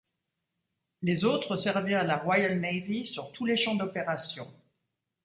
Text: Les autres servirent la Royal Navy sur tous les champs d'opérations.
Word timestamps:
Les 1.03 1.25
autres 1.25 1.55
servirent 1.55 2.03
la 2.03 2.17
Royal 2.17 2.59
Navy 2.59 3.05
sur 3.05 3.31
tous 3.31 3.45
les 3.45 3.55
champs 3.55 3.75
d'opérations. 3.75 4.51